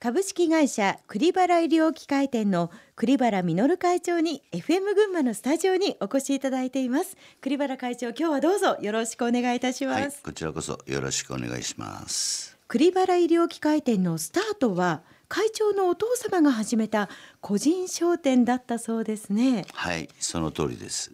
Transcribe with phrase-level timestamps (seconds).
[0.00, 7.16] 株式会社栗原医療機械店の栗原実会長に FM 群馬のスタジオにお越しいただいています。
[7.40, 12.56] 栗原会長今日はどうぞよろしくお願いいたします、はい、こちらこそよろしくお願いします。
[12.68, 17.08] 栗原医療機械店のスタートは会長のお父様が始めた
[17.40, 19.66] 個人商店だったそうですね。
[19.72, 21.12] はいその通りです。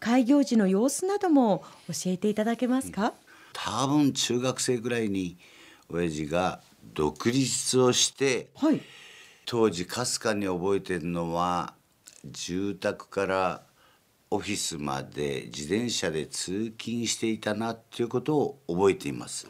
[0.00, 3.14] 開業時の様子なども教えていただけますか、
[3.52, 5.38] 多分中学生ぐらいに
[5.88, 6.60] 親父が
[6.92, 8.80] 独立をして、はい、
[9.46, 11.74] 当時かすかに覚えてるのは
[12.24, 13.62] 住宅から
[14.30, 19.46] オフィスまで自転車で通勤していたなっていうことを覚えています。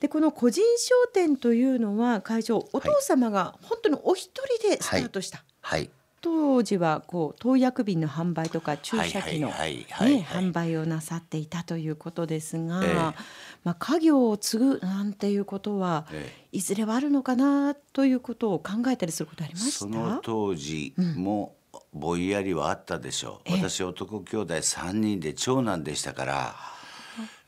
[0.00, 9.86] でこの個人商店というのは会長お父様が本当にお一人でスタートした、はい、はい、当時はこう投薬瓶の販売とか注射器の、ね、
[10.28, 12.94] 販売をなさっていたということですが、えー、
[13.64, 19.70] まあ、家業を継ぐなんていうことは、えー、いずれはあるのかなということを考えたりすることありました？
[19.78, 21.56] その当時も、
[21.92, 26.54] ぼんやりはあったでしょう、私男兄弟3人で長男でしたから、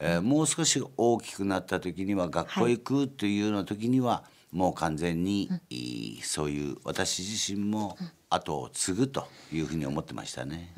[0.01, 10.73] えー、もう少し大きくなった時には学校行くというような時には、はい、もう完全に、うん、そういう私自身も、うん後を継ぐというふうに思ってましたね。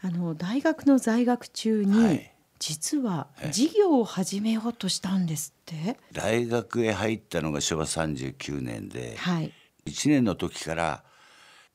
[0.00, 5.96] あの大学の在学中に、はい、実は事業を始めようとしたんですって？
[6.12, 9.52] 大学へ入ったのが昭和39年で、はい、
[9.86, 11.04] 1年の時から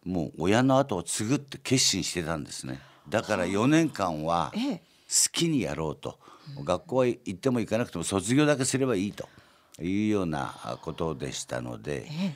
[0.04, 2.80] もう親の後を継ぐって決心してたんですね。
[3.10, 4.60] だから4年間は好
[5.32, 9.30] きにやろうと、ええ、学校へ行っても行かなくても卒業だけすればいいと
[9.82, 12.36] いうようなことでしたので、え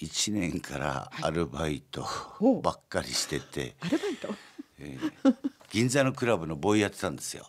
[0.00, 2.06] 1年からアルバイト
[2.62, 4.28] ばっかりしてて、アルバイト、
[4.78, 5.34] えー、
[5.70, 7.46] 銀座のクラブのボーイやってたんですよ。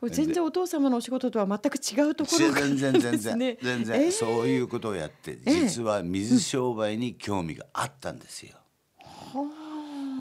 [0.00, 8.56] これ全然お父様のお仕事とは全く違うところ全然全然、ね、全然、えー、そういうことをやって実は水商売に興味があったんですよ。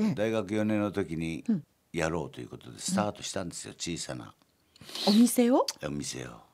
[0.01, 1.45] えー、大学4年の時に
[1.93, 4.33] やろうということでスタートしたんですよ、小さな。
[5.07, 5.65] お店を？
[5.81, 6.48] お店を。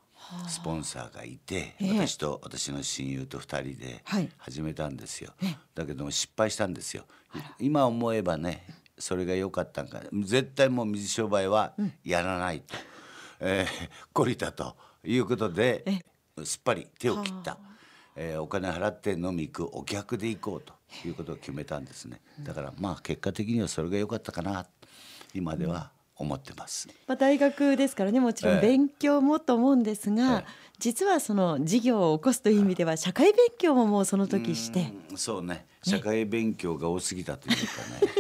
[0.47, 4.03] スポンサーがいて、私と私の親友と2人で
[4.38, 5.34] 始めたんですよ、
[5.74, 7.06] だけども失敗したんですよ。
[7.59, 8.66] 今思えばね
[8.97, 12.75] それが良かったんか絶対もう水商売はやらないと、
[13.41, 15.84] うん、えー、懲りたということで
[16.44, 17.57] すっぱり手を切った、
[18.16, 20.74] えー、お金払って飲み行くお客で行こうと
[21.07, 22.22] いうことを決めたんですね。
[22.42, 24.66] だからまあ結果的にはそれが良かったかな。
[25.34, 26.87] 今では思ってます。
[27.07, 34.93] まあ、大学ですからねもちろん勉強もと思うんですが、ええ、実はその事業を起こすという意味では社会勉強ももうその時して。
[35.15, 35.65] そうね。
[35.83, 37.63] 社会勉強が多すぎたというか
[38.05, 38.13] ね。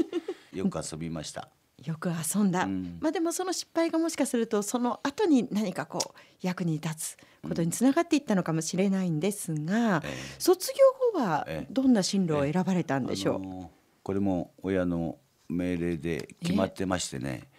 [0.53, 1.49] よく遊びました。
[1.83, 13.67] よく遊んだ、うん、まあでもその失敗がもしかするとその後に何かこう役に立つことにつながっていったのかもしれないんですが、え卒業後はどんな進路を選ばれたんでしょう、えあのー、
[14.01, 15.17] これも親の
[15.47, 17.49] 命令で決まってましてね、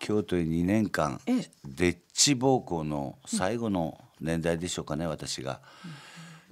[0.00, 5.60] 京都へ2年間デッチ暴行の最後の年代でしょうかね私が。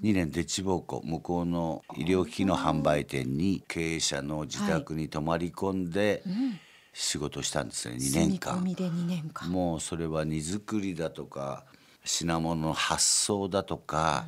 [0.03, 6.23] 2年デッチ暴行向こうの医療機器の販売店に経営者の自宅に泊まり込んで
[6.93, 8.63] 仕事したんですね、2年間。
[9.07, 9.51] 年間。
[9.51, 11.65] もうそれは荷造りだとか
[12.05, 14.27] 品物の発送だとか、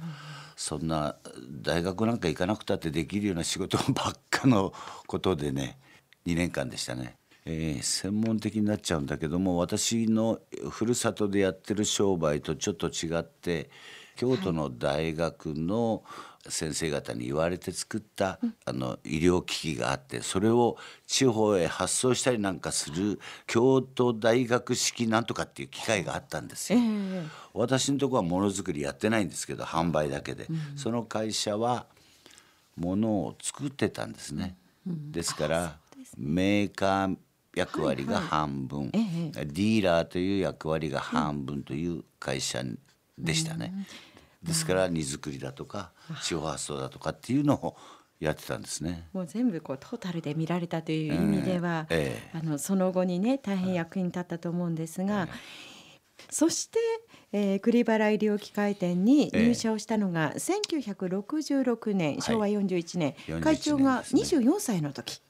[0.56, 1.14] そんな
[1.62, 4.72] 大学なんか行かなくたってできるような仕事ばっかの
[5.06, 5.78] ことでね
[6.26, 7.19] 2年間でしたね。
[7.46, 10.40] えー、専門的になっちゃうんだけども私の
[10.70, 13.70] ふるさとでやってる商売とちょっと違って
[14.16, 16.02] 京都の大学の
[16.48, 26.78] 先生方に言われて作った、あの医療機器があってそれを地方へ発送したりなんかする京都大学式なんとかっていう機械があったんですよ。
[26.78, 31.86] えー、私のとこはものづくりやってないんですけど販売だけで、うん、その会社は
[32.76, 34.56] ものを作ってたんですね。
[34.86, 35.78] うん、ですから
[36.16, 37.16] メーカー
[37.54, 42.62] 役割が半分、はいはい、ディーラーという役割が半分という会社
[43.18, 43.72] でしたね。
[44.42, 47.76] ですから荷造りだとか地方発送だとかっていうのを
[48.20, 49.08] やってたんですね。
[49.12, 55.28] もう全部こうトータルで見られたという意味では、えーえー、あのその後にね大変役に立ったと思うんですが、えー、
[56.30, 56.78] そして、
[57.32, 65.22] えー、栗原医療機械店に入社をしたのが1966年、昭和41年、はい、会長が24歳の時。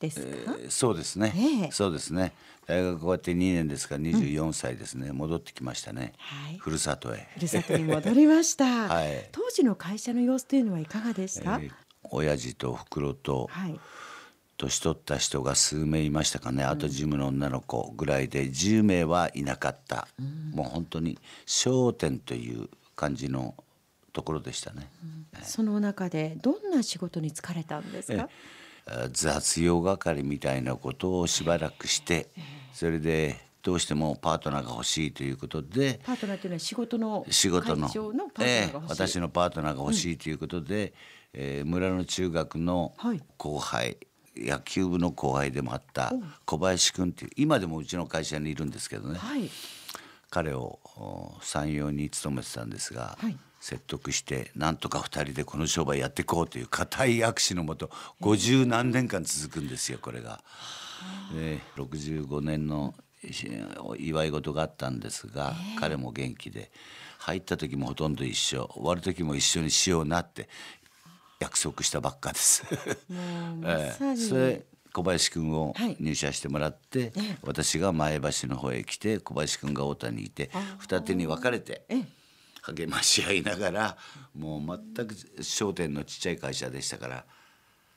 [0.00, 0.26] ですか、
[0.58, 2.32] えー、そうですね、えー、そうですね。
[2.66, 3.96] 大学終わって2年ですか？
[3.96, 7.28] ら24歳ですね、うん、戻ってきましたね、はい、ふるさとへ。
[7.34, 11.72] ふるさとに戻りました、 はい、当時の会社の様子というのはいかがでした、えー、
[12.04, 13.78] 親父と袋と、はい、
[14.56, 23.54] 年取った人が数名いましたかね、あと事務の女の子ぐらいで10名はいなかった、うん、もう本当に商店という感じの
[24.12, 24.88] ところでしたね。
[25.02, 28.28] うん、その中でどんな仕事に疲れたんですか？
[29.12, 32.28] 雑用係みたいなことをしばらくして
[32.72, 37.88] それでどうしてもパートナーが欲しいということでパートナーというのは仕事の仕事の
[38.40, 40.94] えー、私のパートナーが欲しいということで、
[41.34, 42.94] うん、えー、村の中学の
[43.36, 43.96] 後輩、はい
[44.36, 46.12] 野球部の後輩でもあった
[46.44, 49.50] 小林君っていう今でもうちの会社にいるんですけどね、はい、
[50.30, 50.78] 彼を
[51.42, 57.90] 山陽に勤めてたんですが、はい、説得してなんとか2人でこの商売やっていこうという固い握手のもと
[58.20, 60.40] 50何年間続くんですよこれが。
[61.34, 62.94] で65年の
[63.98, 66.70] 祝い事があったんですが、彼も元気で
[67.18, 70.48] 入った時もほとんど一緒終わる時も一緒にしようなって
[71.38, 72.64] 約束したばっかです。
[73.10, 81.84] えー、それ小林君を入社してもらって、はい、私が前橋の方へ来て小林君が太田にいて二手に分かれて
[82.62, 83.96] 励まし合いながら
[84.34, 87.24] もう全く商店のちっちゃい会社でしたから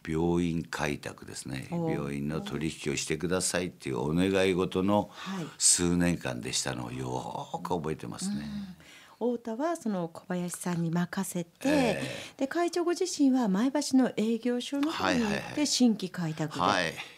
[0.08, 1.70] 病院開拓ですね。
[1.72, 5.10] 病院の取引をしてくださいっていうお願い事の
[5.58, 8.36] 数年間でしたのをよく覚えてますね。
[8.36, 8.40] う
[8.82, 8.93] ん
[9.32, 16.60] 太田はその小林さんに任せて、えー、で会長ご自身は前橋の営業所の方に行って新規開拓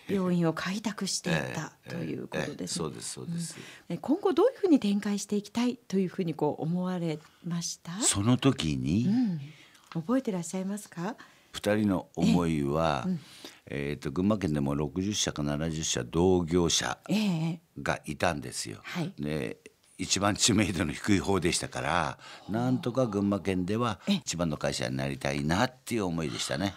[0.08, 3.58] で病院を開拓していたということです、そうですそうです、
[3.90, 7.92] うん、今後どういうふうに展開していきたいというふうにこう思われました？
[8.02, 9.08] その時に、
[9.96, 11.16] うん、覚えてらっしゃいますか？
[11.52, 13.20] 二人の思いは、えーうん。
[13.68, 17.00] えーと、群馬県でも60社か70社同業者
[17.82, 18.78] がいたんですよ。
[18.84, 19.58] えーはい、で
[19.98, 22.18] 一番知名度の低い方でしたから
[22.50, 26.76] なんとか群馬県では一番の会社になりたいなっていう思いでしたね。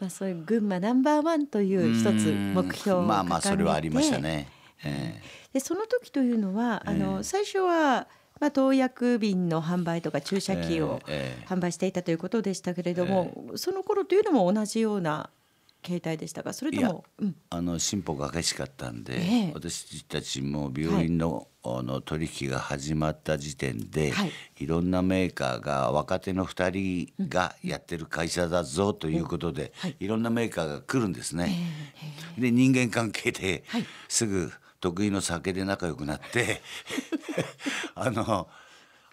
[0.00, 4.48] まあそういう群馬ナンバーワンという一つ目標まあまあそれはありましたね。
[4.84, 8.06] えー、でその時というのはあの、最初は
[8.40, 11.00] まあ、投薬瓶の販売とか注射器を
[11.46, 13.52] 販売していたということでしたけれども、えーえ。
[13.54, 15.30] ー、その頃というのも同じような
[15.84, 31.54] 携帯でしたかそれとも、うん、あの進歩が激しかったんで、えー、私たちも病院のはい、あの取引が始まった時点で、はい、いろんなメーカーが若手の2人がやってる会社だぞということで、はい、いろんなメーカーが来るんですね。
[32.36, 33.64] えー、で人間関係で
[34.08, 36.62] すぐ得意の酒で仲良くなって
[37.94, 38.48] あの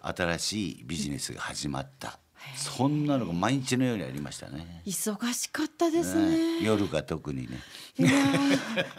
[0.01, 2.19] 新しいビジネスが始まった。
[2.55, 4.81] そんなのが毎日のようにありましたね。
[4.85, 6.59] 忙しかったですね。
[6.59, 7.59] ね夜が特にね。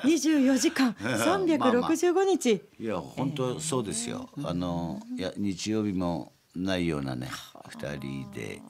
[0.04, 0.94] 二十四時間
[1.24, 2.54] 三百六十五日。
[2.54, 4.28] まあまあ、いや本当そうですよ。
[4.42, 7.28] あのいや日曜日もないようなね
[7.68, 8.62] 二人で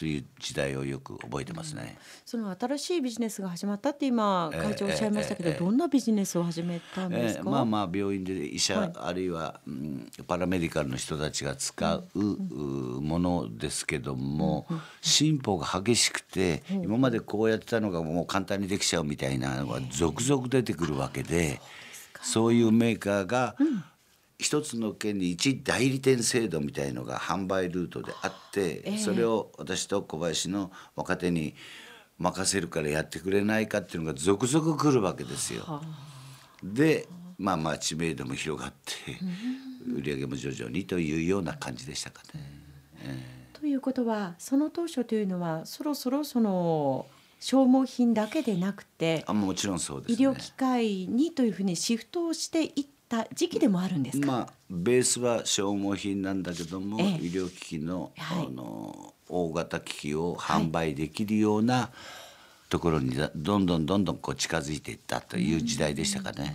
[0.00, 1.98] という時代をよく覚えてますね。
[2.24, 7.40] その新しいビジネスが始まったって今会長おっしゃいましたけど、えーえー、どんなビジネスを始めたんですか？
[7.40, 21.60] えー、まあまあ病院で医者、はい、あるいは、うん、パラメディカルの人たちが使う、うん、ものですけども、うん、進歩が激しくて、今までこうやってたのがもう簡単にできちゃうみたいなのが続々出てくるわけで、
[22.22, 23.54] そういうメーカーが、
[24.40, 31.54] 一つの県に一代理店制度みたいのが販売ルートであって、えー、それを私と小林の若手に
[32.18, 35.82] 任せるからやってくれないかっていうのが続々来るわけですよ。
[36.62, 37.06] で
[37.38, 39.18] まあまあ知名度も広がって
[39.94, 42.40] 売り上げも徐々にというような感じでしたかね。
[43.02, 47.06] えー、ということはその当初というのはそろそろその
[47.40, 61.90] 消耗品だけでなくてあもちろんそうです、ね、医療機械にというふうにシフトをしていった時期でもあるんですまあベースは消耗品なんだけども、ええ、医療機器のはい、あの大型機器を販売できるような
[62.68, 66.54] ところにどんどんどんどんこう近づいていったという時代でしたかね。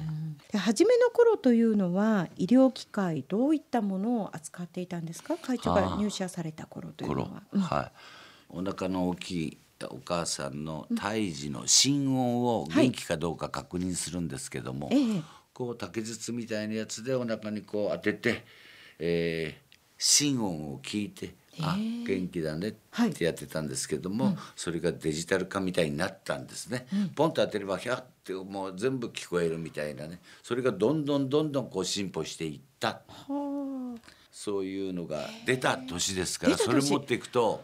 [0.54, 5.38] 初めの頃というのは医療機械どういったものを扱っていたんですか？
[5.38, 7.44] 会長が入社された頃というのは。
[7.52, 7.92] うん、はい、
[8.50, 9.58] お腹の大きい
[9.90, 15.22] お母さんの胎児の心音を元気かどうか確認するんですけども、はいええ、
[15.56, 18.44] こう竹筒みたいなやつでお腹にこう当てて、
[19.00, 22.68] えー、心音を聞いて「あ元気だね」
[23.08, 26.86] ってやってたんですけども、はいそれがデジタル化みたいになったんですね。
[26.94, 30.20] うん、ポンと当てればひゃってもう全部聞こえるみたいなね。
[30.44, 33.02] それがどんどんどんどんこう進歩していった。
[34.34, 37.64] そういうのが出た年ですからそれ持っていくと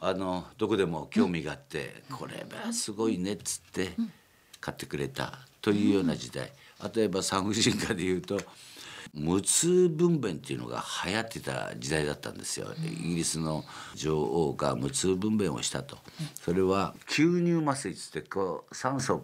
[0.00, 0.14] あ。
[0.14, 3.90] のどこでも興味があって、これはすごいねっつって
[4.60, 6.50] 買ってくれたというような時代。
[6.94, 8.38] 例えば産婦人科でいうと
[9.14, 13.64] 無痛分娩っていうのが流行ってた時代だったんですよ、イギリスの
[13.94, 15.98] 女王が無痛分娩をしたと、
[16.34, 19.22] それは吸入麻酔っつってこう酸素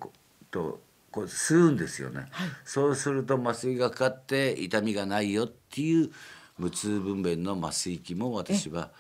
[0.51, 6.11] とこう吸うんですよね、はい、そうすると麻酔がかかって痛みがないよっていう
[6.57, 8.91] 無痛分娩の麻酔器も私は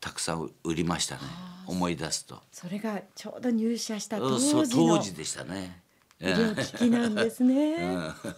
[0.00, 1.20] たくさん売りましたね。
[1.68, 2.42] 思い出すと。
[2.50, 5.81] それがちょうど入社した当時の当時でしたね
[6.22, 7.74] 医療機器なんですね、
[8.24, 8.34] うん。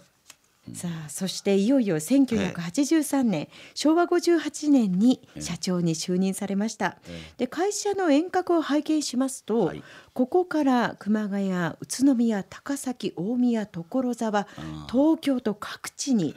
[0.73, 6.97] さあそしていよいよ1983年、昭和58年に社長に就任されました、
[7.37, 14.47] で会社の遠隔を拝見しますと、はい、ここから熊谷宇都宮高崎大宮所沢
[14.89, 16.33] 東京と各地に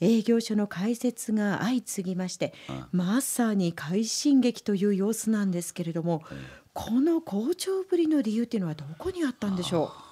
[0.00, 2.54] 営業所の開設が相次ぎまして
[2.92, 6.22] まさに快進撃という様子なんですけれども
[6.72, 10.11] この好調ぶりの理由っていうのはどこにあったんでしょう？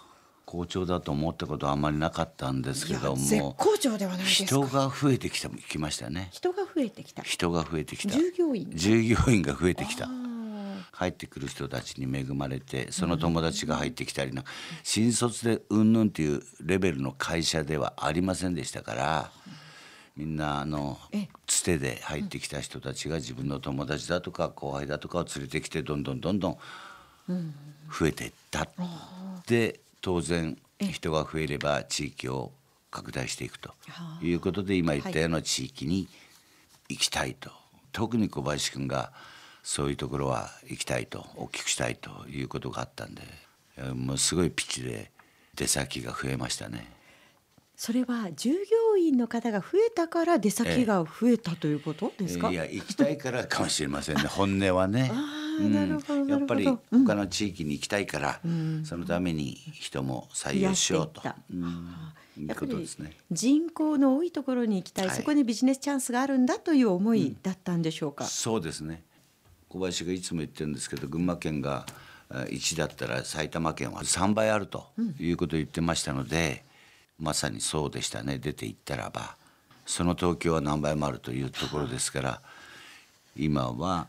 [0.51, 6.29] 好調だと思ったことはあまりなかったんですけども絶好調ではない人が増えてきたきましたね。
[6.33, 7.23] 人が増えてきた。
[7.23, 8.19] 人が増えてきた。
[8.19, 10.09] 従業員従業員が増えてきた。
[10.91, 14.43] 入ってくる人たちに恵まれてその友達が入ってきたりな
[14.83, 19.31] 新卒でうんぬんっていうレベルの会社ではありませんでしたから
[20.17, 20.99] みんなあの
[21.47, 26.59] つてで入ってきた人たちが自分の友達だとか後輩だとかを連れてきてどんどんどんどん
[27.89, 28.69] 増えていった。
[29.47, 32.53] で当然人が増えれば地域を
[32.91, 33.73] 拡大していくと
[34.23, 36.09] いうことで今言ったような地域に
[36.89, 37.51] 行きたいと、
[37.93, 39.13] 特に小林君が
[39.63, 43.23] そういうところは行きたいと大きくしたいということがあったんで
[43.95, 45.11] もうすごいピッチで
[45.55, 46.91] 出先が増えましたね。
[47.77, 54.23] それは従業員の方が増えたから出先が増えたということですか、ええ、いや行きたいからかもしれませんね。
[54.25, 55.11] 本音はね。
[55.65, 61.23] うん、やっぱり他の地域に行きたいから、うん、そのために人も採用しようと。
[61.27, 61.35] や
[62.55, 62.89] っぱり
[63.31, 69.03] 人口の多いところに行きたい、はい、そこにビジネスチャンスがあるんだという思いだったんでしょうか、うん、そうですね。
[69.69, 71.87] 小林がいつも言ってるんですけど群馬県が
[72.31, 74.87] 1だったら埼玉県は3倍あると
[75.19, 76.65] いうことを言ってましたので、
[77.19, 78.39] うん、まさにそうでしたね。
[78.39, 79.37] 出て行ったらば。
[79.87, 82.41] その東京は何倍もあるというところですから
[83.37, 84.07] 今は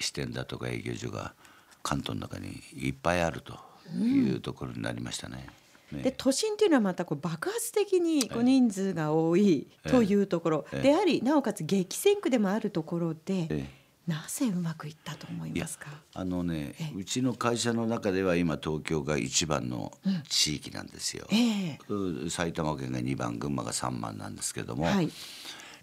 [0.00, 1.34] 支店だとか営業所が
[1.82, 3.58] 関東の中にいっぱいあると
[3.94, 5.46] いうところになりましたね。
[5.92, 6.04] うん、ね。
[6.04, 10.66] で都心というのはまたこう爆発的にこう人数が多いというところ。
[10.82, 13.68] でありなおかつ激戦区でもあるところで
[14.06, 15.86] なぜうまくいったと思いますか？
[16.14, 19.92] あのねうちの会社の中では今東京が一番の
[20.28, 21.38] 地域なんですよ、うん。
[21.38, 25.10] えー、埼玉県が2番群馬が3番なんですけども、はい、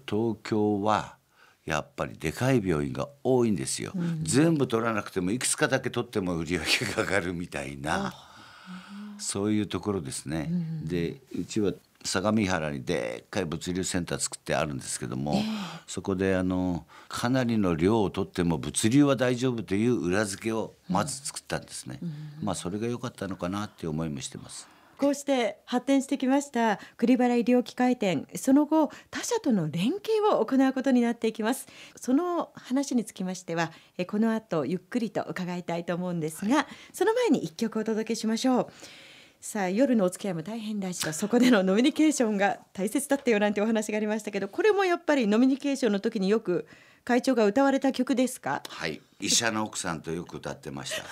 [0.10, 1.18] 東京は
[1.68, 8.14] やっぱりでかい病院が多いんですよ、うん、全部取らなくてもいくつかだけ取っても売り上げが上がるみたいな
[9.20, 11.74] そういうところですね、うん、でうちは
[12.06, 15.44] 相模原にでっかい物流センター作ってあるんですけども、えー、
[15.88, 24.70] そこであのかなりの量を取っても物流は大丈夫という裏付けをまず作ったんですね、うん、まあそれが良かったのかなっていう思いもしてます。
[24.98, 31.68] こうして発展してきました栗原医療機械店その後他社との連携を行うことになっていきます。
[31.96, 33.72] その話につきましては
[34.08, 38.68] この後ゆっくりと伺いたいと思うんですが、はい、その前に一曲お届けしましょう。
[39.40, 46.66] さあ夜のお付き合いも大変だそこでのノミニケーションが大切だったよなんてお話がありましたけどこれもやっぱりノミニケーションの時によく
[47.04, 48.64] 会長が歌われた曲ですか？
[48.68, 51.04] はい医者の奥さんとよく歌ってました。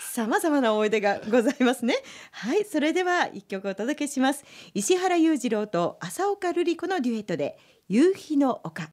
[0.00, 1.96] さまざまな思い出がございますね。
[2.30, 4.44] はいそれでは一曲お届けします。
[4.72, 7.58] 石原裕次郎と浅岡瑠璃子のデュエットで
[7.88, 8.88] 夕日の丘。